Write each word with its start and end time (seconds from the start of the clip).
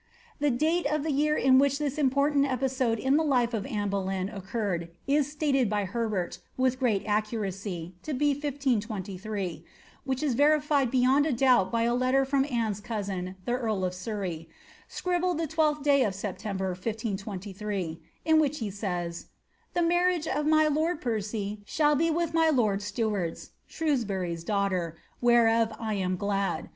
The 0.39 0.49
date 0.49 0.87
of 0.87 1.03
the 1.03 1.11
year 1.11 1.37
in 1.37 1.59
which 1.59 1.77
this 1.77 1.99
important 1.99 2.47
episode 2.47 2.97
in 2.97 3.17
the 3.17 3.23
life 3.23 3.53
of 3.53 3.67
Anne 3.67 3.89
Boleyn 3.89 4.29
occurred 4.29 4.89
is 5.05 5.31
stated 5.31 5.69
by 5.69 5.85
Herbert, 5.85 6.39
with 6.57 6.79
great 6.79 7.05
accuracy, 7.05 7.93
to 8.01 8.15
be 8.15 8.29
1523, 8.31 9.63
which 10.03 10.23
is 10.23 10.33
verified 10.33 10.89
beyond 10.89 11.27
a 11.27 11.31
doubt 11.31 11.71
by 11.71 11.83
a 11.83 11.93
letter 11.93 12.25
from 12.25 12.45
Anne's 12.45 12.79
cousin, 12.79 13.35
the 13.45 13.59
carl 13.59 13.85
of 13.85 13.93
Surrey, 13.93 14.49
"scribbled 14.87 15.37
the 15.37 15.45
12th' 15.47 15.83
day 15.83 16.01
of 16.01 16.15
September, 16.15 16.69
1623," 16.69 18.01
in 18.25 18.39
which 18.39 18.57
he 18.57 18.71
says," 18.71 19.27
the 19.75 19.83
marriage 19.83 20.25
of 20.27 20.47
my 20.47 20.67
lord 20.67 20.99
Percy 20.99 21.61
shall 21.63 21.93
be 21.95 22.09
with 22.09 22.33
my 22.33 22.49
lord 22.49 22.79
Meward^s 22.79 23.51
(Shrewsbury's) 23.67 24.43
daughter, 24.43 24.97
whereof 25.21 25.71
1 25.79 25.95
am 25.97 26.15
glad. 26.17 26.69